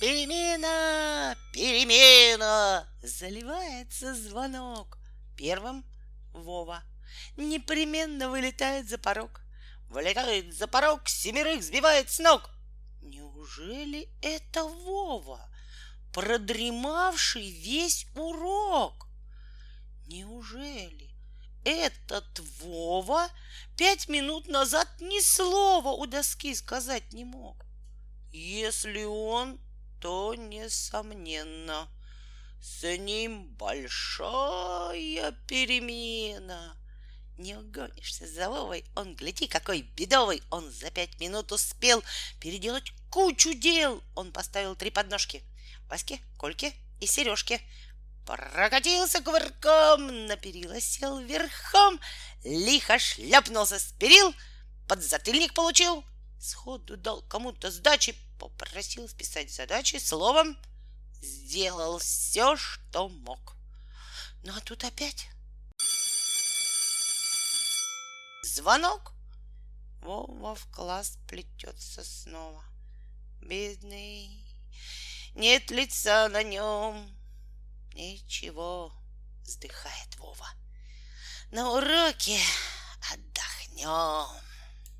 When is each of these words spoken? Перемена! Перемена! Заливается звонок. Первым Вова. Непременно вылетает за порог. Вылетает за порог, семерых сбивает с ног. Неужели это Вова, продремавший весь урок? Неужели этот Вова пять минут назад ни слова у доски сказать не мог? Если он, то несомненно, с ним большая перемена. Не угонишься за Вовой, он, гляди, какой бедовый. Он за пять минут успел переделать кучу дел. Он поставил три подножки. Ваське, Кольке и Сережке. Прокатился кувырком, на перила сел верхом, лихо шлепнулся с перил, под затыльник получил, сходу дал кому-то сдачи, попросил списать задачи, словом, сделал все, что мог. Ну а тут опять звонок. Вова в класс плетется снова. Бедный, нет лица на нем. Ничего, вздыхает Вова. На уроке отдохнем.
Перемена! 0.00 1.36
Перемена! 1.52 2.86
Заливается 3.02 4.14
звонок. 4.14 4.96
Первым 5.36 5.84
Вова. 6.32 6.84
Непременно 7.36 8.30
вылетает 8.30 8.88
за 8.88 8.96
порог. 8.98 9.40
Вылетает 9.88 10.54
за 10.54 10.68
порог, 10.68 11.08
семерых 11.08 11.64
сбивает 11.64 12.10
с 12.10 12.20
ног. 12.20 12.48
Неужели 13.02 14.08
это 14.22 14.62
Вова, 14.62 15.50
продремавший 16.14 17.50
весь 17.50 18.06
урок? 18.14 19.08
Неужели 20.06 21.10
этот 21.64 22.38
Вова 22.60 23.28
пять 23.76 24.08
минут 24.08 24.46
назад 24.46 24.86
ни 25.00 25.20
слова 25.20 25.88
у 25.88 26.06
доски 26.06 26.54
сказать 26.54 27.12
не 27.12 27.24
мог? 27.24 27.64
Если 28.30 29.02
он, 29.02 29.58
то 30.00 30.34
несомненно, 30.34 31.88
с 32.60 32.96
ним 32.96 33.48
большая 33.54 35.32
перемена. 35.46 36.76
Не 37.36 37.56
угонишься 37.56 38.26
за 38.26 38.50
Вовой, 38.50 38.84
он, 38.96 39.14
гляди, 39.14 39.46
какой 39.46 39.82
бедовый. 39.82 40.42
Он 40.50 40.68
за 40.70 40.90
пять 40.90 41.20
минут 41.20 41.52
успел 41.52 42.02
переделать 42.40 42.92
кучу 43.10 43.54
дел. 43.54 44.02
Он 44.16 44.32
поставил 44.32 44.74
три 44.74 44.90
подножки. 44.90 45.42
Ваське, 45.88 46.18
Кольке 46.36 46.72
и 47.00 47.06
Сережке. 47.06 47.60
Прокатился 48.26 49.22
кувырком, 49.22 50.26
на 50.26 50.36
перила 50.36 50.78
сел 50.80 51.18
верхом, 51.20 51.98
лихо 52.44 52.98
шлепнулся 52.98 53.78
с 53.78 53.92
перил, 53.92 54.34
под 54.86 55.02
затыльник 55.02 55.54
получил, 55.54 56.04
сходу 56.40 56.96
дал 56.96 57.22
кому-то 57.22 57.70
сдачи, 57.70 58.14
попросил 58.38 59.08
списать 59.08 59.52
задачи, 59.52 59.96
словом, 59.96 60.56
сделал 61.20 61.98
все, 61.98 62.56
что 62.56 63.08
мог. 63.08 63.56
Ну 64.44 64.54
а 64.56 64.60
тут 64.60 64.84
опять 64.84 65.28
звонок. 68.58 69.12
Вова 70.00 70.54
в 70.54 70.66
класс 70.70 71.18
плетется 71.26 72.04
снова. 72.04 72.64
Бедный, 73.40 74.46
нет 75.34 75.70
лица 75.70 76.28
на 76.28 76.42
нем. 76.42 77.16
Ничего, 77.94 78.92
вздыхает 79.42 80.16
Вова. 80.18 80.48
На 81.50 81.72
уроке 81.72 82.38
отдохнем. 83.12 84.47